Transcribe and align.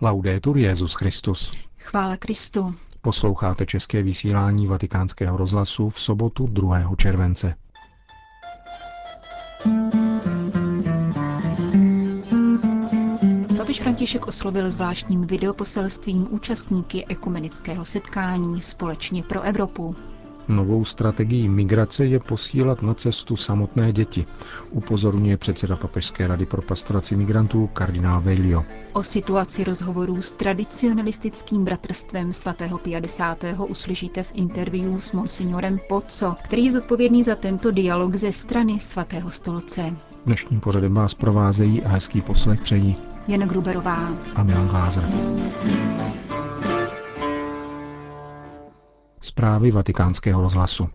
Laudetur 0.00 0.58
Jezus 0.58 0.94
Christus. 0.94 1.52
Chvála 1.78 2.16
Kristu. 2.16 2.74
Posloucháte 3.00 3.66
české 3.66 4.02
vysílání 4.02 4.66
Vatikánského 4.66 5.36
rozhlasu 5.36 5.90
v 5.90 6.00
sobotu 6.00 6.46
2. 6.46 6.96
července. 6.96 7.54
Papež 13.56 13.80
František 13.80 14.26
oslovil 14.26 14.70
zvláštním 14.70 15.26
videoposelstvím 15.26 16.26
účastníky 16.30 17.06
ekumenického 17.06 17.84
setkání 17.84 18.62
Společně 18.62 19.22
pro 19.22 19.42
Evropu. 19.42 19.96
Novou 20.48 20.84
strategií 20.84 21.48
migrace 21.48 22.04
je 22.06 22.20
posílat 22.20 22.82
na 22.82 22.94
cestu 22.94 23.36
samotné 23.36 23.92
děti, 23.92 24.26
upozorňuje 24.70 25.36
předseda 25.36 25.76
Papežské 25.76 26.26
rady 26.26 26.46
pro 26.46 26.62
pastoraci 26.62 27.16
migrantů 27.16 27.66
kardinál 27.66 28.20
Veilio. 28.20 28.64
O 28.92 29.02
situaci 29.02 29.64
rozhovorů 29.64 30.22
s 30.22 30.32
tradicionalistickým 30.32 31.64
bratrstvem 31.64 32.32
svatého 32.32 32.78
50. 32.78 33.44
uslyšíte 33.68 34.22
v 34.22 34.30
interview 34.34 34.98
s 34.98 35.12
monsignorem 35.12 35.78
Pozzo, 35.88 36.34
který 36.44 36.64
je 36.64 36.72
zodpovědný 36.72 37.24
za 37.24 37.34
tento 37.34 37.70
dialog 37.70 38.14
ze 38.14 38.32
strany 38.32 38.80
svatého 38.80 39.30
stolce. 39.30 39.96
Dnešním 40.26 40.60
pořadem 40.60 40.94
vás 40.94 41.14
provázejí 41.14 41.82
a 41.82 41.88
hezký 41.88 42.20
poslech 42.20 42.60
přejí 42.60 42.96
Jan 43.28 43.40
Gruberová 43.40 44.08
a 44.34 44.42
Milan 44.42 44.68
Glázer. 44.68 45.04
Zprávy 49.26 49.70
vatikánského 49.70 50.42
rozhlasu. 50.42 50.88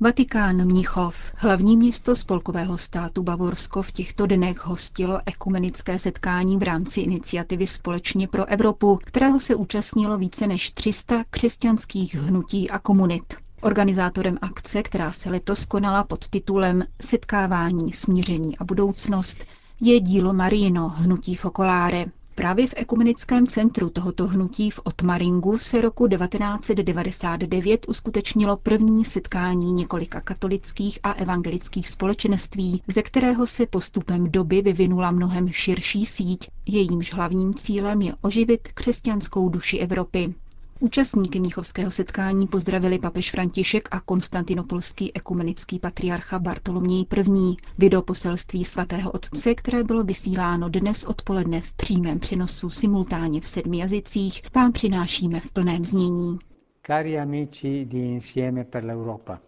Vatikán 0.00 0.66
Mnichov, 0.66 1.16
hlavní 1.36 1.76
město 1.76 2.16
spolkového 2.16 2.78
státu 2.78 3.22
Bavorsko, 3.22 3.82
v 3.82 3.92
těchto 3.92 4.26
dnech 4.26 4.66
hostilo 4.66 5.20
ekumenické 5.26 5.98
setkání 5.98 6.56
v 6.58 6.62
rámci 6.62 7.00
iniciativy 7.00 7.66
Společně 7.66 8.28
pro 8.28 8.46
Evropu, 8.46 8.98
kterého 9.04 9.40
se 9.40 9.54
účastnilo 9.54 10.18
více 10.18 10.46
než 10.46 10.70
300 10.70 11.24
křesťanských 11.30 12.14
hnutí 12.14 12.70
a 12.70 12.78
komunit. 12.78 13.34
Organizátorem 13.60 14.38
akce, 14.42 14.82
která 14.82 15.12
se 15.12 15.30
letos 15.30 15.64
konala 15.64 16.04
pod 16.04 16.28
titulem 16.28 16.84
Setkávání, 17.02 17.92
smíření 17.92 18.58
a 18.58 18.64
budoucnost, 18.64 19.44
je 19.80 20.00
dílo 20.00 20.32
Marino, 20.32 20.88
hnutí 20.88 21.34
Focolare. 21.34 22.06
Právě 22.36 22.66
v 22.66 22.74
ekumenickém 22.76 23.46
centru 23.46 23.90
tohoto 23.90 24.26
hnutí 24.26 24.70
v 24.70 24.80
Otmaringu 24.84 25.58
se 25.58 25.80
roku 25.80 26.08
1999 26.08 27.88
uskutečnilo 27.88 28.56
první 28.56 29.04
setkání 29.04 29.72
několika 29.72 30.20
katolických 30.20 30.98
a 31.02 31.12
evangelických 31.12 31.88
společenství, 31.88 32.82
ze 32.88 33.02
kterého 33.02 33.46
se 33.46 33.66
postupem 33.66 34.30
doby 34.32 34.62
vyvinula 34.62 35.10
mnohem 35.10 35.48
širší 35.48 36.06
síť, 36.06 36.48
jejímž 36.66 37.14
hlavním 37.14 37.54
cílem 37.54 38.02
je 38.02 38.14
oživit 38.20 38.68
křesťanskou 38.74 39.48
duši 39.48 39.78
Evropy. 39.78 40.34
Účastníky 40.80 41.40
Mnichovského 41.40 41.90
setkání 41.90 42.46
pozdravili 42.46 42.98
papež 42.98 43.30
František 43.30 43.88
a 43.90 44.00
konstantinopolský 44.00 45.16
ekumenický 45.16 45.78
patriarcha 45.78 46.38
Bartoloměj 46.38 47.00
I. 47.16 47.56
Video 47.78 48.02
poselství 48.02 48.64
svatého 48.64 49.10
otce, 49.10 49.54
které 49.54 49.84
bylo 49.84 50.04
vysíláno 50.04 50.68
dnes 50.68 51.04
odpoledne 51.04 51.60
v 51.60 51.72
přímém 51.72 52.18
přenosu 52.18 52.70
simultánně 52.70 53.40
v 53.40 53.46
sedmi 53.46 53.78
jazycích, 53.78 54.42
vám 54.54 54.72
přinášíme 54.72 55.40
v 55.40 55.50
plném 55.50 55.84
znění. 55.84 56.38
Cari 56.86 57.18
amici 57.18 57.84
di 57.84 57.98
Insieme 57.98 58.64
per 58.64 58.84
l'Europa, 58.84 59.38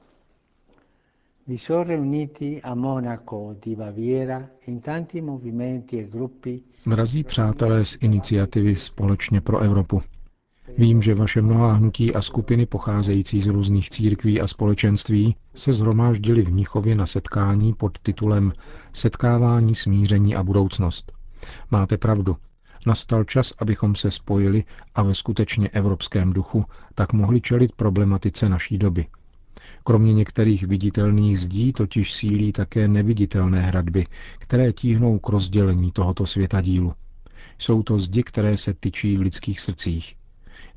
vi 1.47 1.59
sono 1.59 1.83
riuniti 1.85 2.63
a 2.63 2.75
Monaco 2.75 3.57
di 3.65 3.77
Baviera 3.77 4.49
in 4.67 4.81
tanti 4.81 5.21
movimenti 5.21 5.99
e 5.99 6.05
gruppi 6.05 6.61
Drazí 6.87 7.25
přátelé 7.25 7.85
z 7.85 7.97
iniciativy 8.01 8.77
Společně 8.77 9.41
pro 9.41 9.59
Evropu. 9.59 10.03
Vím, 10.79 11.03
že 11.03 11.15
vaše 11.15 11.43
mnohá 11.43 11.73
hnutí 11.73 12.15
a 12.15 12.23
skupiny 12.23 12.67
pocházející 12.67 13.41
z 13.41 13.47
různých 13.47 13.91
církví 13.91 14.41
a 14.41 14.47
společenství 14.47 15.37
se 15.55 15.73
zhromáždili 15.73 16.43
v 16.43 16.49
Mnichově 16.49 16.95
na 16.95 17.07
setkání 17.07 17.75
pod 17.75 17.99
titulem 17.99 18.53
Setkávání, 18.93 19.75
smíření 19.75 20.35
a 20.35 20.43
budoucnost. 20.43 21.13
Máte 21.71 21.97
pravdu. 21.97 22.37
Nastal 22.87 23.25
čas, 23.25 23.53
abychom 23.59 23.95
se 23.95 24.11
spojili 24.11 24.65
a 24.95 25.03
ve 25.03 25.15
skutečně 25.15 25.69
evropském 25.69 26.33
duchu 26.33 26.65
tak 26.95 27.13
mohli 27.13 27.41
čelit 27.41 27.73
problematice 27.73 28.49
naší 28.49 28.79
doby. 28.79 29.07
Kromě 29.85 30.15
některých 30.15 30.67
viditelných 30.67 31.41
zdí 31.41 31.73
totiž 31.73 32.13
sílí 32.13 32.53
také 32.53 32.89
neviditelné 32.89 33.61
hradby, 33.61 34.07
které 34.39 34.73
tíhnou 34.73 35.19
k 35.19 35.29
rozdělení 35.29 35.93
tohoto 35.93 36.27
světa 36.27 36.61
dílu. 36.61 36.93
Jsou 37.59 37.83
to 37.83 37.99
zdi, 37.99 38.23
které 38.23 38.57
se 38.57 38.75
tyčí 38.75 39.17
v 39.17 39.21
lidských 39.21 39.61
srdcích 39.61 40.18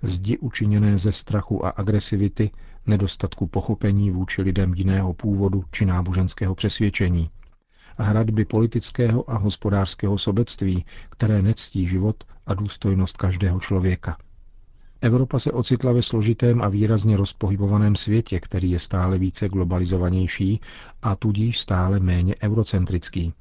zdi 0.04 0.38
učiněné 0.38 0.98
ze 0.98 1.12
strachu 1.12 1.66
a 1.66 1.70
agresivity, 1.70 2.52
nedostatku 2.86 3.48
pochopení 3.48 4.12
vůči 4.12 4.42
lidem 4.42 4.74
jiného 4.74 5.14
původu 5.14 5.64
či 5.72 5.86
náboženského 5.86 6.56
přesvědčení, 6.56 7.30
hradby 7.98 8.46
politického 8.46 9.32
a 9.32 9.38
hospodářského 9.38 10.18
sobectví, 10.18 10.86
které 11.10 11.42
nectí 11.42 11.88
život 11.88 12.24
a 12.46 12.54
důstojnost 12.54 13.18
každého 13.18 13.60
člověka. 13.60 14.18
Evropa 15.02 15.40
se 15.40 15.52
ocitla 15.52 15.92
ve 15.92 16.02
složitém 16.02 16.62
a 16.62 16.70
výrazně 16.70 17.18
rozpohybovaném 17.18 17.96
světě, 17.96 18.40
který 18.40 18.72
je 18.72 18.80
stále 18.80 19.18
více 19.18 19.50
globalizovanější 19.50 20.60
a 21.02 21.16
tudíž 21.16 21.60
stále 21.60 22.00
méně 22.00 22.36
eurocentrický. 22.44 23.34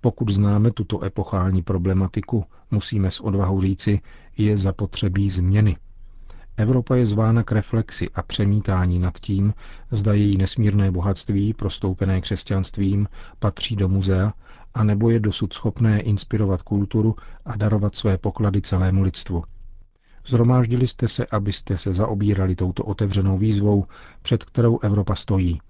Pokud 0.00 0.28
známe 0.28 0.70
tuto 0.70 1.04
epochální 1.04 1.62
problematiku, 1.62 2.44
musíme 2.70 3.10
s 3.10 3.20
odvahou 3.20 3.60
říci, 3.60 4.00
je 4.36 4.58
zapotřebí 4.58 5.30
změny, 5.30 5.76
Evropa 6.58 6.96
je 6.96 7.06
zvána 7.06 7.42
k 7.42 7.52
reflexi 7.52 8.10
a 8.14 8.22
přemítání 8.22 8.98
nad 8.98 9.18
tím, 9.18 9.54
zda 9.90 10.12
její 10.14 10.36
nesmírné 10.36 10.90
bohatství, 10.90 11.54
prostoupené 11.54 12.20
křesťanstvím, 12.20 13.08
patří 13.38 13.76
do 13.76 13.88
muzea, 13.88 14.32
anebo 14.74 15.10
je 15.10 15.20
dosud 15.20 15.52
schopné 15.52 16.00
inspirovat 16.00 16.62
kulturu 16.62 17.16
a 17.44 17.56
darovat 17.56 17.96
své 17.96 18.18
poklady 18.18 18.60
celému 18.62 19.02
lidstvu. 19.02 19.44
Zhromáždili 20.26 20.86
jste 20.86 21.08
se, 21.08 21.26
abyste 21.26 21.78
se 21.78 21.94
zaobírali 21.94 22.54
touto 22.54 22.84
otevřenou 22.84 23.38
výzvou, 23.38 23.84
před 24.22 24.44
kterou 24.44 24.78
Evropa 24.78 25.14
stojí. 25.14 25.60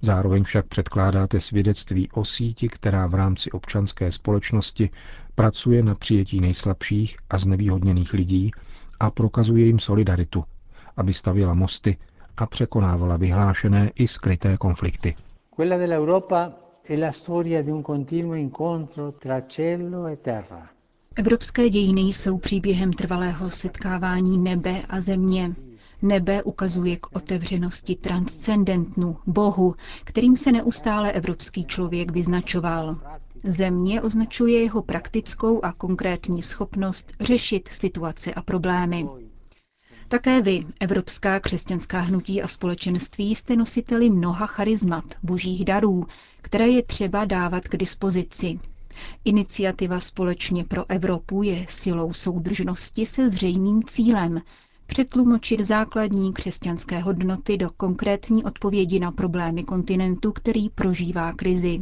Zároveň 0.00 0.44
však 0.44 0.66
předkládáte 0.66 1.40
svědectví 1.40 2.08
o 2.12 2.24
síti, 2.24 2.68
která 2.68 3.06
v 3.06 3.14
rámci 3.14 3.50
občanské 3.50 4.12
společnosti 4.12 4.90
pracuje 5.34 5.82
na 5.82 5.94
přijetí 5.94 6.40
nejslabších 6.40 7.16
a 7.30 7.38
znevýhodněných 7.38 8.12
lidí 8.12 8.50
a 9.00 9.10
prokazuje 9.10 9.66
jim 9.66 9.78
solidaritu, 9.78 10.44
aby 10.96 11.14
stavěla 11.14 11.54
mosty 11.54 11.96
a 12.36 12.46
překonávala 12.46 13.16
vyhlášené 13.16 13.90
i 13.94 14.08
skryté 14.08 14.56
konflikty. 14.56 15.16
Quella 15.56 15.76
dell'Europa 15.78 16.52
è 16.88 16.96
la 16.96 17.12
storia 17.12 17.62
di 17.62 17.70
un 17.70 17.82
continuo 17.82 18.34
incontro 18.34 19.12
tra 19.12 19.40
cielo 19.46 20.06
e 20.06 20.16
terra. 20.16 20.68
Evropské 21.16 21.68
dějiny 21.70 22.00
jsou 22.00 22.38
příběhem 22.38 22.92
trvalého 22.92 23.50
setkávání 23.50 24.38
nebe 24.38 24.82
a 24.88 25.00
země. 25.00 25.54
Nebe 26.02 26.42
ukazuje 26.42 26.96
k 26.96 27.16
otevřenosti 27.16 27.94
transcendentnu, 27.96 29.16
Bohu, 29.26 29.74
kterým 30.04 30.36
se 30.36 30.52
neustále 30.52 31.12
evropský 31.12 31.64
člověk 31.64 32.10
vyznačoval. 32.10 32.96
Země 33.44 34.02
označuje 34.02 34.62
jeho 34.62 34.82
praktickou 34.82 35.64
a 35.64 35.72
konkrétní 35.72 36.42
schopnost 36.42 37.12
řešit 37.20 37.68
situace 37.68 38.34
a 38.34 38.42
problémy. 38.42 39.06
Také 40.08 40.42
vy, 40.42 40.60
Evropská 40.80 41.40
křesťanská 41.40 42.00
hnutí 42.00 42.42
a 42.42 42.48
společenství, 42.48 43.34
jste 43.34 43.56
nositeli 43.56 44.10
mnoha 44.10 44.46
charizmat, 44.46 45.04
božích 45.22 45.64
darů, 45.64 46.06
které 46.42 46.68
je 46.68 46.82
třeba 46.82 47.24
dávat 47.24 47.68
k 47.68 47.76
dispozici. 47.76 48.58
Iniciativa 49.24 50.00
Společně 50.00 50.64
pro 50.64 50.90
Evropu 50.90 51.42
je 51.42 51.66
silou 51.68 52.12
soudržnosti 52.12 53.06
se 53.06 53.28
zřejmým 53.28 53.82
cílem 53.84 54.42
přetlumočit 54.86 55.60
základní 55.60 56.32
křesťanské 56.32 56.98
hodnoty 56.98 57.56
do 57.56 57.70
konkrétní 57.76 58.44
odpovědi 58.44 59.00
na 59.00 59.12
problémy 59.12 59.64
kontinentu, 59.64 60.32
který 60.32 60.68
prožívá 60.70 61.32
krizi. 61.32 61.80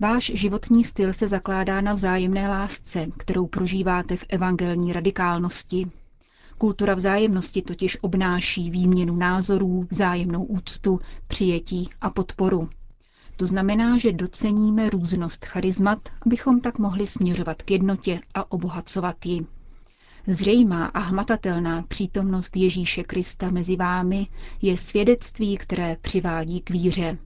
Váš 0.00 0.32
životní 0.34 0.84
styl 0.84 1.12
se 1.12 1.28
zakládá 1.28 1.80
na 1.80 1.92
vzájemné 1.94 2.48
lásce, 2.48 3.06
kterou 3.16 3.46
prožíváte 3.46 4.16
v 4.16 4.24
evangelní 4.28 4.92
radikálnosti. 4.92 5.90
Kultura 6.58 6.94
vzájemnosti 6.94 7.62
totiž 7.62 7.98
obnáší 8.00 8.70
výměnu 8.70 9.16
názorů, 9.16 9.86
vzájemnou 9.90 10.44
úctu, 10.44 10.98
přijetí 11.26 11.88
a 12.00 12.10
podporu. 12.10 12.68
To 13.36 13.46
znamená, 13.46 13.98
že 13.98 14.12
doceníme 14.12 14.90
různost 14.90 15.44
charizmat, 15.44 15.98
abychom 16.26 16.60
tak 16.60 16.78
mohli 16.78 17.06
směřovat 17.06 17.62
k 17.62 17.70
jednotě 17.70 18.20
a 18.34 18.52
obohacovat 18.52 19.26
ji. 19.26 19.46
Zřejmá 20.26 20.86
a 20.86 20.98
hmatatelná 20.98 21.82
přítomnost 21.82 22.56
Ježíše 22.56 23.02
Krista 23.02 23.50
mezi 23.50 23.76
vámi 23.76 24.26
je 24.62 24.78
svědectví, 24.78 25.56
které 25.56 25.96
přivádí 26.02 26.60
k 26.60 26.70
víře. 26.70 27.18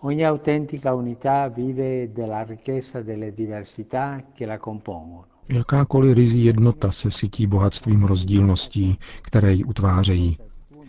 Ogni 0.00 0.24
autentica 0.24 0.94
unità 0.94 1.48
vive 1.48 2.12
della 2.12 2.44
ricchezza 2.44 3.02
delle 3.02 3.32
diversità 3.34 4.22
che 4.32 4.46
la 4.46 4.58
compongono. 4.58 5.26
Jakákoliv 5.48 6.14
rizí 6.14 6.44
jednota 6.44 6.92
se 6.92 7.10
sytí 7.10 7.46
bohatstvím 7.46 8.04
rozdílností, 8.04 8.98
které 9.22 9.52
ji 9.52 9.64
utvářejí. 9.64 10.38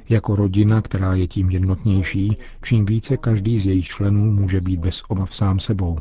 Jako 0.10 0.36
rodina, 0.36 0.82
která 0.82 1.16
je 1.16 1.28
tím 1.28 1.50
jednotnější, 1.50 2.38
čím 2.62 2.86
více 2.86 3.18
každý 3.18 3.60
z 3.60 3.66
jejich 3.66 3.88
členů 3.88 4.32
může 4.32 4.62
být 4.62 4.80
bez 4.80 5.04
obav 5.08 5.36
sám 5.36 5.60
sebou. 5.60 6.00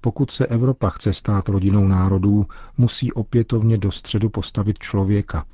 Pokud 0.00 0.30
se 0.30 0.46
Evropa 0.46 0.88
chce 0.90 1.12
stát 1.12 1.48
rodinou 1.48 1.88
národů, 1.88 2.46
musí 2.78 3.12
opětovně 3.12 3.78
do 3.78 3.90
středu 3.90 4.28
postavit 4.28 4.78
člověka, 4.78 5.44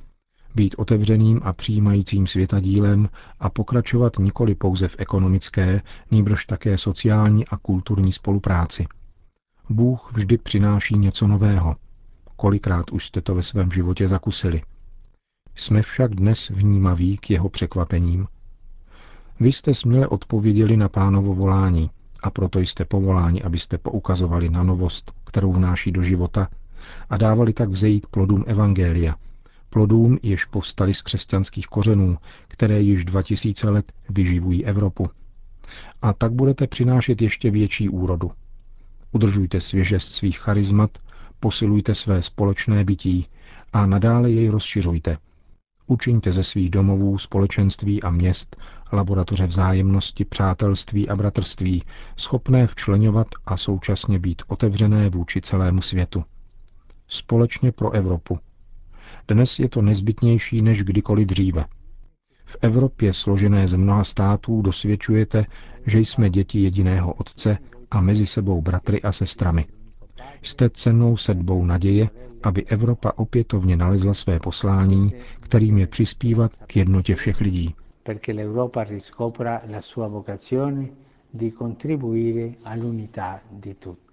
být 0.55 0.75
otevřeným 0.79 1.41
a 1.45 1.53
přijímajícím 1.53 2.27
světadílem 2.27 3.09
a 3.41 3.51
pokračovat 3.51 4.19
nikoli 4.19 4.55
pouze 4.55 4.89
v 4.89 4.97
ekonomické, 4.99 5.83
nýbrž 6.11 6.45
také 6.45 6.79
sociální 6.79 7.47
a 7.47 7.57
kulturní 7.57 8.13
spolupráci. 8.13 8.87
Bůh 9.71 10.13
vždy 10.13 10.39
přináší 10.39 10.99
něco 10.99 11.27
nového. 11.27 11.77
Kolikrát 12.37 12.91
už 12.91 13.07
jste 13.07 13.21
to 13.21 13.35
ve 13.35 13.43
svém 13.43 13.73
životě 13.73 14.09
zakusili. 14.09 14.63
Jsme 15.55 15.83
však 15.83 16.15
dnes 16.15 16.49
vnímaví 16.49 17.19
k 17.19 17.31
jeho 17.31 17.49
překvapením. 17.49 18.27
Vy 19.41 19.53
jste 19.53 19.75
směle 19.75 20.09
odpověděli 20.09 20.77
na 20.77 20.89
pánovo 20.89 21.35
volání 21.35 21.91
a 22.23 22.31
proto 22.31 22.59
jste 22.59 22.85
povoláni, 22.85 23.43
abyste 23.43 23.79
poukazovali 23.79 24.49
na 24.49 24.63
novost, 24.63 25.13
kterou 25.25 25.53
vnáší 25.53 25.93
do 25.93 26.03
života 26.03 26.49
a 27.11 27.17
dávali 27.17 27.53
tak 27.53 27.69
vzejít 27.69 28.07
plodům 28.07 28.45
Evangelia, 28.47 29.15
plodům, 29.75 30.19
jež 30.23 30.45
povstali 30.45 30.95
z 30.95 31.03
křesťanských 31.03 31.67
kořenů, 31.67 32.19
které 32.49 32.81
již 32.81 33.05
2000 33.05 33.71
let 33.71 33.93
vyživují 34.09 34.65
Evropu. 34.65 35.11
A 36.03 36.13
tak 36.13 36.33
budete 36.33 36.67
přinášet 36.67 37.23
ještě 37.23 37.51
větší 37.51 37.89
úrodu. 37.89 38.31
Udržujte 39.13 39.61
svěžest 39.61 40.13
svých 40.13 40.39
charizmat, 40.39 40.99
posilujte 41.41 41.95
své 41.95 42.23
společné 42.23 42.85
bytí 42.85 43.27
a 43.73 43.87
nadále 43.87 44.31
jej 44.31 44.49
rozšiřujte. 44.49 45.19
Učiňte 45.87 46.33
ze 46.33 46.45
svých 46.45 46.71
domovů, 46.71 47.19
společenství 47.19 48.03
a 48.03 48.11
měst 48.11 48.57
laboratoře 48.93 49.47
vzájemnosti, 49.47 50.25
přátelství 50.25 51.09
a 51.09 51.17
bratrství, 51.17 51.83
schopné 52.17 52.67
včlenovat 52.67 53.27
a 53.47 53.57
současně 53.57 54.19
být 54.19 54.43
otevřené 54.47 55.09
vůči 55.09 55.41
celému 55.41 55.83
světu. 55.83 56.25
Společně 57.09 57.73
pro 57.73 57.91
Evropu, 57.91 58.39
dnes 59.29 59.59
je 59.59 59.69
to 59.69 59.83
nezbytnější 59.83 60.63
než 60.63 60.83
kdykoliv 60.83 61.27
dříve. 61.27 61.65
V 62.45 62.57
Evropě 62.61 63.13
složené 63.13 63.69
z 63.69 63.73
mnoha 63.75 64.05
států 64.05 64.63
dosvědčujete, 64.63 65.47
že 65.87 65.99
jsme 66.01 66.31
děti 66.31 66.61
jediného 66.63 67.13
Otce 67.15 67.59
a 67.91 68.01
mezi 68.01 68.27
sebou 68.27 68.63
bratry 68.63 69.03
a 69.03 69.13
sestrami. 69.13 69.67
Jste 70.43 70.71
cennou 70.71 71.17
sedbou 71.17 71.65
naděje, 71.65 72.11
aby 72.43 72.65
Evropa 72.67 73.13
opětovně 73.17 73.77
nalezla 73.77 74.15
své 74.15 74.41
poslání, 74.41 75.13
kterým 75.41 75.79
je 75.79 75.87
přispívat 75.87 76.53
k 76.67 76.77
jednotě 76.77 77.15
všech 77.15 77.41
lidí. 77.41 77.75
Perché 78.03 78.33
l'Europa 78.33 78.85
la 79.71 79.81
sua 79.81 80.09
vocazione 80.09 80.89
di 81.35 81.51
contribuire 81.53 82.53
all'unità 82.65 83.41
di 83.51 83.75
tutti. 83.75 84.04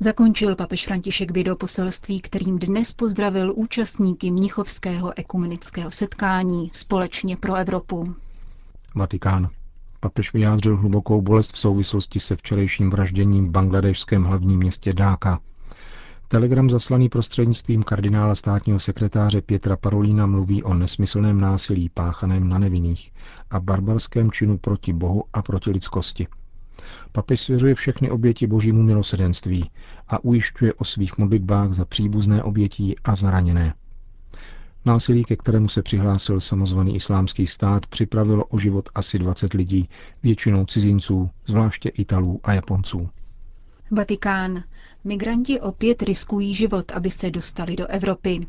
Zakončil 0.00 0.56
papež 0.56 0.86
František 0.86 1.30
video 1.30 1.56
poselství, 1.56 2.20
kterým 2.20 2.58
dnes 2.58 2.92
pozdravil 2.92 3.52
účastníky 3.56 4.30
Mnichovského 4.30 5.18
ekumenického 5.18 5.90
setkání 5.90 6.70
společně 6.72 7.36
pro 7.36 7.54
Evropu. 7.54 8.14
Vatikán. 8.94 9.48
Papež 10.00 10.32
vyjádřil 10.32 10.76
hlubokou 10.76 11.20
bolest 11.20 11.52
v 11.52 11.58
souvislosti 11.58 12.20
se 12.20 12.36
včerejším 12.36 12.90
vražděním 12.90 13.46
v 13.46 13.50
bangladešském 13.50 14.24
hlavním 14.24 14.58
městě 14.58 14.92
Dáka. 14.92 15.40
Telegram 16.28 16.70
zaslaný 16.70 17.08
prostřednictvím 17.08 17.82
kardinála 17.82 18.34
státního 18.34 18.80
sekretáře 18.80 19.42
Pětra 19.42 19.76
Parolína 19.76 20.26
mluví 20.26 20.62
o 20.62 20.74
nesmyslném 20.74 21.40
násilí 21.40 21.88
páchaném 21.88 22.48
na 22.48 22.58
nevinných 22.58 23.12
a 23.50 23.60
barbarském 23.60 24.30
činu 24.30 24.58
proti 24.58 24.92
Bohu 24.92 25.24
a 25.32 25.42
proti 25.42 25.70
lidskosti– 25.70 26.26
Papež 27.12 27.40
svěřuje 27.40 27.74
všechny 27.74 28.10
oběti 28.10 28.46
božímu 28.46 28.82
milosedenství 28.82 29.70
a 30.08 30.24
ujišťuje 30.24 30.74
o 30.74 30.84
svých 30.84 31.18
modlitbách 31.18 31.72
za 31.72 31.84
příbuzné 31.84 32.42
obětí 32.42 32.96
a 33.04 33.14
zraněné. 33.14 33.74
Násilí, 34.84 35.24
ke 35.24 35.36
kterému 35.36 35.68
se 35.68 35.82
přihlásil 35.82 36.40
samozvaný 36.40 36.94
islámský 36.94 37.46
stát, 37.46 37.86
připravilo 37.86 38.44
o 38.44 38.58
život 38.58 38.88
asi 38.94 39.18
20 39.18 39.52
lidí, 39.54 39.88
většinou 40.22 40.64
cizinců, 40.66 41.30
zvláště 41.46 41.88
Italů 41.88 42.40
a 42.44 42.52
Japonců. 42.52 43.08
Vatikán. 43.90 44.62
Migranti 45.04 45.60
opět 45.60 46.02
riskují 46.02 46.54
život, 46.54 46.92
aby 46.92 47.10
se 47.10 47.30
dostali 47.30 47.76
do 47.76 47.86
Evropy. 47.86 48.46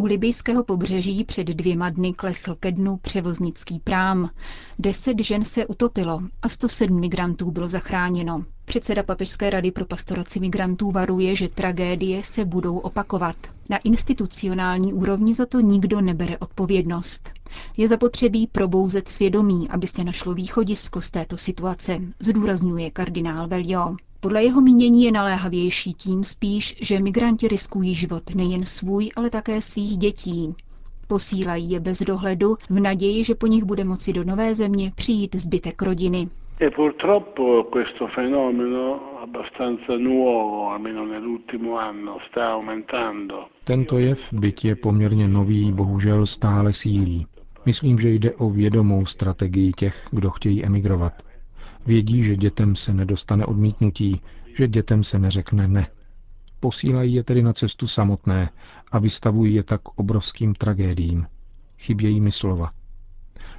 U 0.00 0.04
libijského 0.06 0.64
pobřeží 0.64 1.24
před 1.24 1.46
dvěma 1.46 1.90
dny 1.90 2.12
klesl 2.12 2.54
ke 2.60 2.72
dnu 2.72 2.96
převoznický 2.96 3.78
prám. 3.78 4.30
Deset 4.78 5.16
žen 5.24 5.44
se 5.44 5.66
utopilo 5.66 6.22
a 6.42 6.48
107 6.48 7.00
migrantů 7.00 7.50
bylo 7.50 7.68
zachráněno. 7.68 8.44
Předseda 8.64 9.02
Papežské 9.02 9.50
rady 9.50 9.70
pro 9.70 9.84
pastoraci 9.86 10.40
migrantů 10.40 10.90
varuje, 10.90 11.36
že 11.36 11.48
tragédie 11.48 12.22
se 12.22 12.44
budou 12.44 12.78
opakovat. 12.78 13.36
Na 13.68 13.78
institucionální 13.78 14.92
úrovni 14.92 15.34
za 15.34 15.46
to 15.46 15.60
nikdo 15.60 16.00
nebere 16.00 16.38
odpovědnost. 16.38 17.30
Je 17.76 17.88
zapotřebí 17.88 18.46
probouzet 18.46 19.08
svědomí, 19.08 19.68
aby 19.70 19.86
se 19.86 20.04
našlo 20.04 20.34
východisko 20.34 21.00
z 21.00 21.10
této 21.10 21.36
situace, 21.36 22.00
zdůrazňuje 22.20 22.90
kardinál 22.90 23.48
Velio. 23.48 23.96
Podle 24.20 24.44
jeho 24.44 24.60
mínění 24.60 25.04
je 25.04 25.12
naléhavější 25.12 25.94
tím 25.94 26.24
spíš, 26.24 26.76
že 26.80 27.00
migranti 27.00 27.48
riskují 27.48 27.94
život 27.94 28.34
nejen 28.34 28.64
svůj, 28.64 29.10
ale 29.16 29.30
také 29.30 29.60
svých 29.60 29.96
dětí. 29.96 30.54
Posílají 31.06 31.70
je 31.70 31.80
bez 31.80 31.98
dohledu 31.98 32.56
v 32.70 32.80
naději, 32.80 33.24
že 33.24 33.34
po 33.34 33.46
nich 33.46 33.64
bude 33.64 33.84
moci 33.84 34.12
do 34.12 34.24
nové 34.24 34.54
země 34.54 34.92
přijít 34.94 35.34
zbytek 35.34 35.82
rodiny. 35.82 36.28
Purtroppo 36.76 37.64
questo 37.72 38.06
fenomeno 38.14 39.00
abbastanza 39.22 39.96
nuovo, 39.98 40.70
almeno 40.70 41.06
nell'ultimo 41.06 41.78
anno, 41.78 42.18
sta 42.30 42.54
aumentando. 42.54 43.46
Tento 43.64 43.98
jev, 43.98 44.32
byť 44.32 44.64
je 44.64 44.76
poměrně 44.76 45.28
nový, 45.28 45.72
bohužel 45.72 46.26
stále 46.26 46.72
sílí. 46.72 47.26
Myslím, 47.66 47.98
že 47.98 48.10
jde 48.10 48.32
o 48.32 48.50
vědomou 48.50 49.06
strategii 49.06 49.72
těch, 49.72 50.08
kdo 50.10 50.30
chtějí 50.30 50.64
emigrovat. 50.64 51.12
Vědí, 51.86 52.22
že 52.22 52.36
dětem 52.36 52.76
se 52.76 52.94
nedostane 52.94 53.46
odmítnutí, 53.46 54.20
že 54.56 54.68
dětem 54.68 55.04
se 55.04 55.18
neřekne 55.18 55.68
ne. 55.68 55.86
Posílají 56.60 57.14
je 57.14 57.24
tedy 57.24 57.42
na 57.42 57.52
cestu 57.52 57.86
samotné 57.86 58.50
a 58.92 58.98
vystavují 58.98 59.54
je 59.54 59.62
tak 59.62 59.80
obrovským 59.98 60.54
tragédiím. 60.54 61.26
Chybějí 61.78 62.20
mi 62.20 62.32
slova. 62.32 62.72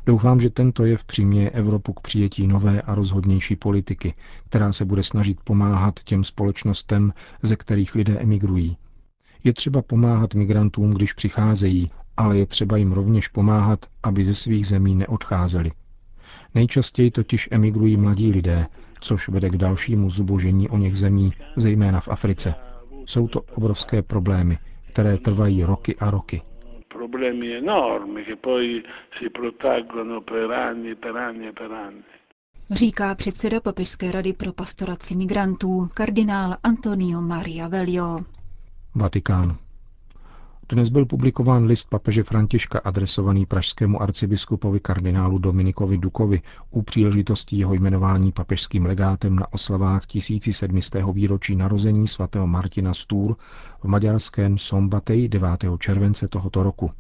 Doufám, 0.05 0.39
že 0.41 0.49
tento 0.49 0.85
jev 0.85 1.03
přiměje 1.03 1.49
Evropu 1.49 1.93
k 1.93 1.99
přijetí 2.01 2.47
nové 2.47 2.81
a 2.81 2.95
rozhodnější 2.95 3.55
politiky, 3.55 4.13
která 4.49 4.73
se 4.73 4.85
bude 4.85 5.03
snažit 5.03 5.41
pomáhat 5.43 5.99
těm 6.03 6.23
společnostem, 6.23 7.13
ze 7.43 7.55
kterých 7.55 7.95
lidé 7.95 8.19
emigrují. 8.19 8.77
Je 9.43 9.53
třeba 9.53 9.81
pomáhat 9.81 10.33
migrantům, 10.33 10.93
když 10.93 11.13
přicházejí, 11.13 11.91
ale 12.17 12.37
je 12.37 12.45
třeba 12.45 12.77
jim 12.77 12.91
rovněž 12.91 13.27
pomáhat, 13.27 13.85
aby 14.03 14.25
ze 14.25 14.35
svých 14.35 14.67
zemí 14.67 14.95
neodcházeli. 14.95 15.71
Nejčastěji 16.55 17.11
totiž 17.11 17.47
emigrují 17.51 17.97
mladí 17.97 18.31
lidé, 18.31 18.65
což 18.99 19.29
vede 19.29 19.49
k 19.49 19.57
dalšímu 19.57 20.09
zubožení 20.09 20.69
o 20.69 20.77
něch 20.77 20.95
zemí, 20.97 21.33
zejména 21.55 21.99
v 21.99 22.07
Africe. 22.07 22.55
Jsou 23.05 23.27
to 23.27 23.41
obrovské 23.41 24.01
problémy, 24.01 24.57
které 24.91 25.17
trvají 25.17 25.63
roky 25.63 25.95
a 25.95 26.11
roky. 26.11 26.41
Problémy 26.93 27.57
enormi, 27.57 28.23
che 28.25 28.35
poi 28.35 28.83
si 29.19 29.29
protraggono 29.29 30.21
per 30.21 30.51
anni, 30.51 30.95
per 30.95 31.17
anni, 31.17 31.51
per 31.51 31.71
anni. 31.71 32.03
Říká 32.71 33.15
předseda 33.15 33.59
Papežské 33.59 34.11
rady 34.11 34.33
pro 34.33 34.53
pastoraci 34.53 35.15
migrantů, 35.15 35.89
kardinál 35.93 36.55
Antonio 36.63 37.21
Maria 37.21 37.67
Velio. 37.67 38.19
Vatikán. 38.95 39.57
Dnes 40.71 40.89
byl 40.89 41.05
publikován 41.05 41.65
list 41.65 41.89
papeže 41.89 42.23
Františka 42.23 42.79
adresovaný 42.79 43.45
pražskému 43.45 44.01
arcibiskupovi 44.01 44.79
kardinálu 44.79 45.37
Dominikovi 45.37 45.97
Dukovi 45.97 46.41
u 46.71 46.81
příležitosti 46.81 47.55
jeho 47.55 47.73
jmenování 47.73 48.31
papežským 48.31 48.85
legátem 48.85 49.35
na 49.35 49.53
oslavách 49.53 50.05
1700. 50.05 51.03
výročí 51.13 51.55
narození 51.55 52.07
svatého 52.07 52.47
Martina 52.47 52.93
Stůr 52.93 53.35
v 53.79 53.85
maďarském 53.85 54.57
Sombatej 54.57 55.27
9. 55.29 55.49
července 55.79 56.27
tohoto 56.27 56.63
roku. 56.63 56.91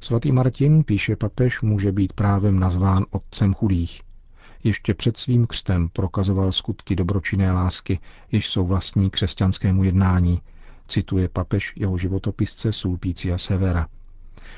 Svatý 0.00 0.32
Martin, 0.32 0.84
píše 0.84 1.16
papež, 1.16 1.60
může 1.60 1.92
být 1.92 2.12
právem 2.12 2.60
nazván 2.60 3.04
otcem 3.10 3.54
chudých. 3.54 4.02
Ještě 4.64 4.94
před 4.94 5.16
svým 5.16 5.46
křtem 5.46 5.88
prokazoval 5.88 6.52
skutky 6.52 6.96
dobročinné 6.96 7.52
lásky, 7.52 7.98
jež 8.32 8.48
jsou 8.48 8.66
vlastní 8.66 9.10
křesťanskému 9.10 9.84
jednání– 9.84 10.40
cituje 10.92 11.28
papež 11.28 11.72
jeho 11.76 11.98
životopisce 11.98 12.72
Sulpícia 12.72 13.38
Severa. 13.38 13.88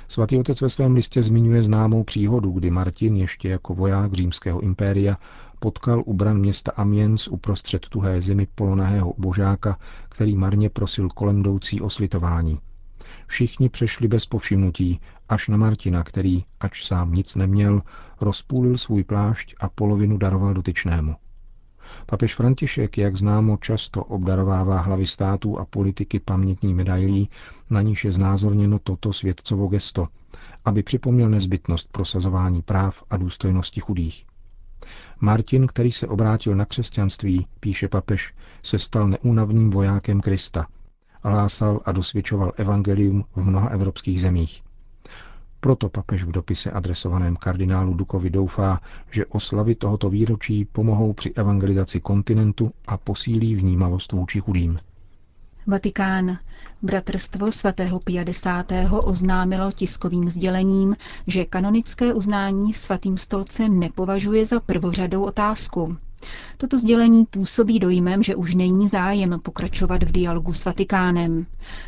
Svatý 0.09 0.39
otec 0.39 0.61
ve 0.61 0.71
svém 0.71 0.95
listě 0.95 1.23
zmiňuje 1.23 1.63
známou 1.63 2.05
příhodu, 2.05 2.51
kdy 2.51 2.71
Martin 2.71 3.17
ještě 3.17 3.49
jako 3.49 3.75
voják 3.75 4.13
římského 4.13 4.61
impéria 4.61 5.17
potkal 5.59 6.03
u 6.07 6.15
bran 6.15 6.39
města 6.39 6.73
Amiens 6.77 7.29
uprostřed 7.29 7.89
tuhé 7.89 8.21
zimy 8.23 8.47
polonahého 8.55 9.15
božáka, 9.19 9.79
který 10.09 10.37
marně 10.37 10.71
prosil 10.71 11.09
kolem 11.09 11.39
jdoucí 11.39 11.81
o 11.81 11.91
slitování. 11.91 12.59
Všichni 13.27 13.69
přešli 13.69 14.09
bez 14.09 14.27
povšimnutí, 14.27 15.01
až 15.29 15.49
na 15.49 15.57
Martina, 15.57 16.05
který, 16.05 16.45
ač 16.61 16.87
sám 16.87 17.13
nic 17.15 17.35
neměl, 17.35 17.83
rozpůlil 18.21 18.79
svůj 18.79 19.05
plášť 19.05 19.55
a 19.61 19.69
polovinu 19.69 20.19
daroval 20.19 20.55
dotyčnému. 20.55 21.15
Papež 22.07 22.35
František, 22.35 22.99
jak 22.99 23.17
známo, 23.17 23.57
často 23.57 24.05
obdarovává 24.05 24.81
hlavy 24.81 25.07
států 25.07 25.59
a 25.59 25.65
politiky 25.65 26.21
pamětní 26.21 26.75
medailí, 26.75 27.31
na 27.71 27.83
níž 27.83 28.05
je 28.05 28.13
znázorněno 28.13 28.79
toto 28.79 29.13
světcovo 29.13 29.67
gesto, 29.67 30.09
aby 30.65 30.83
připomněl 30.83 31.31
nezbytnost 31.31 31.89
prosazování 31.93 32.63
práv 32.63 33.03
a 33.11 33.17
důstojnosti 33.17 33.81
chudých. 33.81 34.27
Martin, 35.21 35.67
který 35.67 35.93
se 35.93 36.07
obrátil 36.07 36.55
na 36.55 36.65
křesťanství, 36.65 37.47
píše 37.61 37.89
papež, 37.89 38.35
se 38.63 38.79
stal 38.79 39.09
neúnavným 39.09 39.71
vojákem 39.71 40.21
Krista. 40.21 40.67
Hlásal 41.23 41.81
a 41.85 41.93
dosvědčoval 41.93 42.53
evangelium 42.57 43.25
v 43.37 43.45
mnoha 43.45 43.69
evropských 43.69 44.21
zemích. 44.21 44.63
Proto 45.65 45.89
papež 45.89 46.25
v 46.25 46.33
dopise 46.33 46.71
adresovaném 46.71 47.37
kardinálu 47.37 47.95
Dukovi 47.95 48.31
doufá, 48.31 48.81
že 49.11 49.27
oslavy 49.27 49.75
tohoto 49.75 50.11
výročí 50.11 50.65
pomohou 50.65 51.13
při 51.13 51.33
evangelizaci 51.35 52.01
kontinentu 52.01 52.73
a 52.87 52.97
posílí 52.97 53.55
vnímavost 53.55 54.13
vůči 54.13 54.41
chudým. 54.41 54.79
Vatikán. 55.67 56.39
Bratrstvo 56.83 57.53
svatého 57.53 58.01
50. 58.01 58.73
oznámilo 59.03 59.73
tiskovým 59.73 60.29
sdělením, 60.29 60.97
že 61.27 61.45
kanonické 61.45 62.15
uznání 62.15 62.73
svatým 62.73 63.19
stolcem 63.19 63.79
nepovažuje 63.79 64.47
za 64.47 64.61
prvořadou 64.61 65.23
otázku. 65.25 65.97
Toto 66.57 66.79
sdělení 66.79 67.27
působí 67.27 67.79
dojmem, 67.79 68.23
že 68.23 68.35
už 68.35 68.55
není 68.55 68.89
zájem 68.89 69.41
pokračovat 69.43 70.03
v 70.03 70.13
dialogu 70.13 70.53
s 70.53 70.65
Vatikánem. 70.65 71.47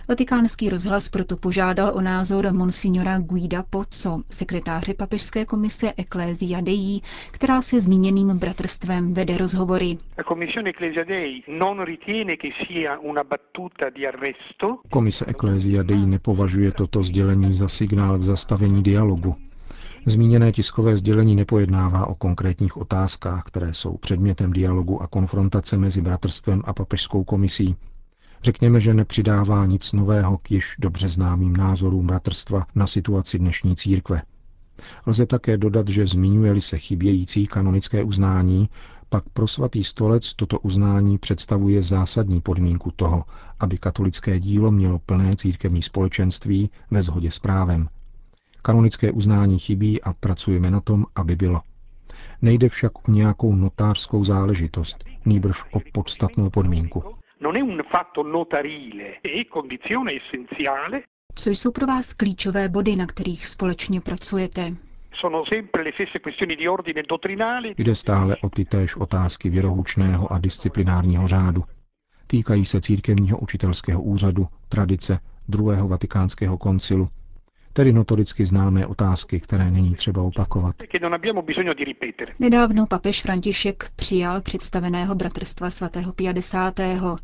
Vatikánský 0.09 0.71
rozhlas 0.71 1.09
proto 1.09 1.37
požádal 1.37 1.93
o 1.95 2.01
názor 2.01 2.53
monsignora 2.53 3.19
Guida 3.19 3.63
Pozzo, 3.71 4.19
sekretáře 4.31 4.95
papežské 4.95 5.45
komise 5.45 5.93
Ecclesia 5.97 6.61
Dei, 6.61 7.01
která 7.31 7.63
se 7.63 7.81
zmíněným 7.81 8.39
bratrstvem 8.39 9.15
vede 9.15 9.37
rozhovory. 9.39 9.99
Komise 14.91 15.25
Ecclesia 15.29 15.83
Dei 15.83 16.07
nepovažuje 16.07 16.73
toto 16.73 17.03
sdělení 17.03 17.55
za 17.55 17.69
signál 17.69 18.19
k 18.19 18.23
zastavení 18.23 18.83
dialogu. 18.83 19.46
Zmíněné 20.09 20.53
tiskové 20.53 20.97
sdělení 20.97 21.37
nepojednává 21.37 22.07
o 22.07 22.15
konkrétních 22.15 22.77
otázkách, 22.77 23.45
které 23.45 23.75
jsou 23.75 23.97
předmětem 23.97 24.53
dialogu 24.53 25.03
a 25.03 25.07
konfrontace 25.07 25.77
mezi 25.79 26.01
bratrstvem 26.03 26.63
a 26.65 26.73
papežskou 26.73 27.25
komisí. 27.25 27.77
Řekněme, 28.43 28.81
že 28.81 28.95
nepřidává 28.95 29.67
nic 29.67 29.93
nového 29.93 30.39
k 30.39 30.51
již 30.51 30.77
dobře 30.79 31.09
známým 31.09 31.57
názorům 31.57 32.07
bratrstva 32.07 32.67
na 32.75 32.87
situaci 32.87 33.39
dnešní 33.39 33.77
církve. 33.77 34.23
Lze 35.07 35.27
také 35.27 35.57
dodat, 35.59 35.89
že 35.89 36.07
zmiňuje-li 36.07 36.61
se 36.61 36.79
chybějící 36.79 37.47
kanonické 37.47 38.05
uznání, 38.05 38.69
pak 39.09 39.25
pro 39.29 39.49
svatý 39.49 39.85
stolec 39.85 40.35
toto 40.35 40.59
uznání 40.59 41.19
představuje 41.19 41.83
zásadní 41.83 42.41
podmínku 42.41 42.91
toho, 42.97 43.25
aby 43.61 43.79
katolické 43.79 44.41
dílo 44.41 44.71
mělo 44.73 44.99
plné 44.99 45.37
církevní 45.37 45.83
společenství 45.83 46.71
ve 46.91 47.03
shodě 47.03 47.31
s 47.31 47.39
právem, 47.39 47.89
Kanonické 48.67 49.13
uznání 49.13 49.59
chybí 49.59 50.03
a 50.03 50.13
pracujeme 50.13 50.71
na 50.71 50.81
tom, 50.81 51.05
aby 51.15 51.37
bylo. 51.37 51.61
Nejde 52.43 52.69
však 52.69 53.09
o 53.09 53.13
nějakou 53.13 53.55
notářskou 53.55 54.25
záležitost, 54.25 55.05
nýbrž 55.25 55.65
o 55.73 55.81
podstatnou 55.93 56.51
podmínku. 56.51 57.03
Co 61.35 61.51
jsou 61.51 61.71
pro 61.71 61.87
vás 61.87 62.13
klíčové 62.13 62.69
body, 62.69 62.97
na 62.97 63.07
kterých 63.07 63.47
společně 63.47 64.01
pracujete? 64.01 64.73
Jde 67.79 67.95
stále 67.95 68.37
o 68.37 68.51
ty 68.51 68.65
též 68.65 68.97
otázky 68.97 69.51
věrohučného 69.51 70.33
a 70.33 70.39
disciplinárního 70.39 71.27
řádu. 71.27 71.65
Týkají 72.27 72.65
se 72.65 72.81
církevního 72.81 73.39
učitelského 73.39 74.03
úřadu, 74.03 74.47
tradice, 74.69 75.19
druhého 75.49 75.89
vatikánského 75.89 76.59
koncilu, 76.59 77.09
tedy 77.77 77.93
notoricky 77.93 78.47
známé 78.47 78.87
otázky, 78.87 79.41
které 79.41 79.71
není 79.71 79.95
třeba 79.95 80.23
opakovat. 80.23 80.75
Nedávno 82.39 82.87
papež 82.87 83.23
František 83.23 83.91
přijal 83.97 84.41
představeného 84.41 85.15
bratrstva 85.15 85.71
svatého 85.71 86.13
50. 86.13 86.81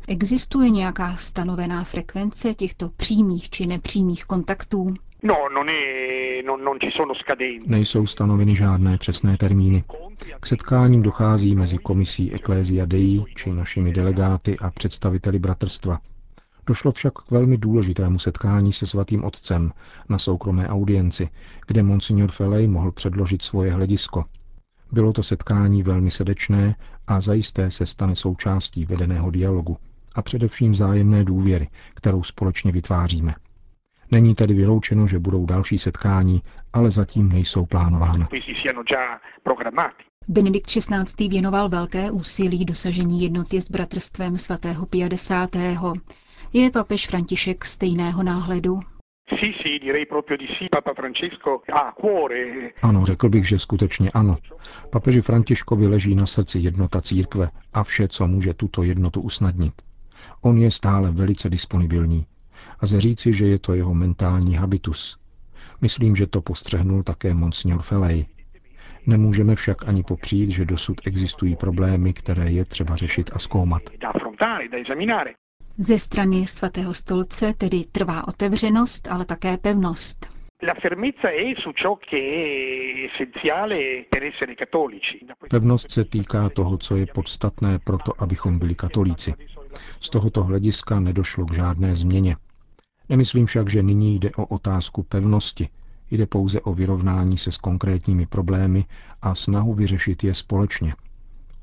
Existuje 0.07 0.69
nějaká 0.69 1.15
stanovená 1.15 1.83
frekvence 1.83 2.53
těchto 2.53 2.89
přímých 2.89 3.49
či 3.49 3.67
nepřímých 3.67 4.25
kontaktů? 4.25 4.93
No, 5.25 5.35
non 5.55 5.69
è, 5.69 6.43
non, 6.45 6.63
non 6.63 6.79
ci 6.79 6.91
sono 6.91 7.13
Nejsou 7.65 8.07
stanoveny 8.07 8.55
žádné 8.55 8.97
přesné 8.97 9.37
termíny. 9.37 9.83
K 10.39 10.45
setkáním 10.45 11.01
dochází 11.01 11.55
mezi 11.55 11.77
komisí 11.77 12.33
Ecclesia 12.35 12.85
Dei 12.85 13.23
či 13.35 13.49
našimi 13.53 13.93
delegáty 13.93 14.57
a 14.59 14.69
představiteli 14.71 15.39
bratrstva. 15.39 15.99
Došlo 16.67 16.91
však 16.91 17.13
k 17.13 17.31
velmi 17.31 17.57
důležitému 17.57 18.19
setkání 18.19 18.73
se 18.73 18.87
svatým 18.87 19.23
otcem 19.23 19.71
na 20.09 20.19
soukromé 20.19 20.67
audienci, 20.67 21.29
kde 21.67 21.83
monsignor 21.83 22.31
Felej 22.31 22.67
mohl 22.67 22.91
předložit 22.91 23.41
svoje 23.41 23.71
hledisko. 23.71 24.25
Bylo 24.91 25.13
to 25.13 25.23
setkání 25.23 25.83
velmi 25.83 26.11
srdečné 26.11 26.75
a 27.07 27.21
zajisté 27.21 27.71
se 27.71 27.85
stane 27.85 28.15
součástí 28.15 28.85
vedeného 28.85 29.31
dialogu 29.31 29.77
a 30.15 30.21
především 30.21 30.71
vzájemné 30.71 31.23
důvěry, 31.23 31.69
kterou 31.93 32.23
společně 32.23 32.71
vytváříme. 32.71 33.35
Není 34.11 34.35
tedy 34.35 34.53
vyloučeno, 34.53 35.07
že 35.07 35.19
budou 35.19 35.45
další 35.45 35.77
setkání, 35.77 36.41
ale 36.73 36.91
zatím 36.91 37.29
nejsou 37.29 37.65
plánována. 37.65 38.27
Benedikt 40.27 40.67
XVI. 40.67 41.27
věnoval 41.29 41.69
velké 41.69 42.11
úsilí 42.11 42.65
dosažení 42.65 43.21
jednoty 43.21 43.61
s 43.61 43.69
bratrstvem 43.71 44.37
svatého 44.37 44.85
50. 44.85 45.49
Je 46.55 46.71
papež 46.71 47.07
František 47.07 47.65
stejného 47.65 48.23
náhledu? 48.23 48.79
Ano, 52.81 53.05
řekl 53.05 53.29
bych, 53.29 53.47
že 53.47 53.59
skutečně 53.59 54.11
ano. 54.11 54.37
Papeži 54.89 55.21
Františkovi 55.21 55.87
leží 55.87 56.15
na 56.15 56.25
srdci 56.25 56.59
jednota 56.59 57.01
církve 57.01 57.49
a 57.73 57.83
vše, 57.83 58.07
co 58.07 58.27
může 58.27 58.53
tuto 58.53 58.83
jednotu 58.83 59.21
usnadnit. 59.21 59.73
On 60.41 60.57
je 60.57 60.71
stále 60.71 61.11
velice 61.11 61.49
disponibilní. 61.49 62.25
A 62.79 62.85
ze 62.85 63.01
říci, 63.01 63.33
že 63.33 63.45
je 63.45 63.59
to 63.59 63.73
jeho 63.73 63.93
mentální 63.93 64.55
habitus. 64.55 65.17
Myslím, 65.81 66.15
že 66.15 66.27
to 66.27 66.41
postřehnul 66.41 67.03
také 67.03 67.33
monsignor 67.33 67.81
Felej. 67.81 68.25
Nemůžeme 69.05 69.55
však 69.55 69.87
ani 69.87 70.03
popřít, 70.03 70.49
že 70.49 70.65
dosud 70.65 71.01
existují 71.05 71.55
problémy, 71.55 72.13
které 72.13 72.51
je 72.51 72.65
třeba 72.65 72.95
řešit 72.95 73.29
a 73.33 73.39
zkoumat. 73.39 73.81
Ze 75.77 75.99
strany 75.99 76.45
svatého 76.47 76.93
stolce 76.93 77.53
tedy 77.57 77.83
trvá 77.91 78.27
otevřenost, 78.27 79.07
ale 79.07 79.25
také 79.25 79.57
pevnost. 79.57 80.29
Pevnost 85.49 85.91
se 85.91 86.05
týká 86.05 86.49
toho, 86.49 86.77
co 86.77 86.95
je 86.95 87.05
podstatné 87.05 87.79
pro 87.79 87.97
to, 87.97 88.21
abychom 88.21 88.59
byli 88.59 88.75
katolíci. 88.75 89.33
Z 89.99 90.09
tohoto 90.09 90.43
hlediska 90.43 90.99
nedošlo 90.99 91.45
k 91.45 91.53
žádné 91.53 91.95
změně. 91.95 92.35
Nemyslím 93.09 93.45
však, 93.45 93.69
že 93.69 93.83
nyní 93.83 94.19
jde 94.19 94.31
o 94.37 94.45
otázku 94.45 95.03
pevnosti. 95.03 95.69
Jde 96.11 96.25
pouze 96.25 96.61
o 96.61 96.73
vyrovnání 96.73 97.37
se 97.37 97.51
s 97.51 97.57
konkrétními 97.57 98.25
problémy 98.25 98.85
a 99.21 99.35
snahu 99.35 99.73
vyřešit 99.73 100.23
je 100.23 100.33
společně, 100.33 100.93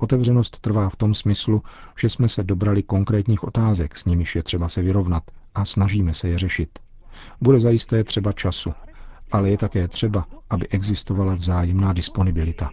Otevřenost 0.01 0.59
trvá 0.59 0.89
v 0.89 0.95
tom 0.95 1.13
smyslu, 1.13 1.63
že 1.99 2.09
jsme 2.09 2.27
se 2.29 2.43
dobrali 2.43 2.83
konkrétních 2.83 3.43
otázek, 3.43 3.95
s 3.95 4.05
nimiž 4.05 4.35
je 4.35 4.43
třeba 4.43 4.69
se 4.69 4.81
vyrovnat 4.81 5.23
a 5.55 5.65
snažíme 5.65 6.13
se 6.13 6.27
je 6.27 6.37
řešit. 6.37 6.79
Bude 7.41 7.59
zajisté 7.59 8.03
třeba 8.03 8.31
času, 8.31 8.73
ale 9.31 9.49
je 9.49 9.57
také 9.57 9.87
třeba, 9.87 10.27
aby 10.49 10.67
existovala 10.67 11.35
vzájemná 11.35 11.93
disponibilita. 11.93 12.69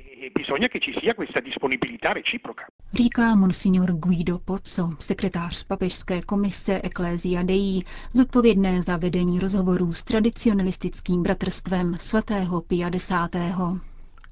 Říká 2.92 3.34
monsignor 3.34 3.92
Guido 3.92 4.38
Pozzo, 4.38 4.90
sekretář 4.98 5.64
papežské 5.64 6.22
komise 6.22 6.80
Ecclesia 6.84 7.42
Dei, 7.42 7.82
zodpovědné 8.14 8.82
za 8.82 8.96
vedení 8.96 9.38
rozhovorů 9.40 9.92
s 9.92 10.02
tradicionalistickým 10.02 11.22
bratrstvem 11.22 11.94
svatého 11.98 12.60
50. 12.60 13.30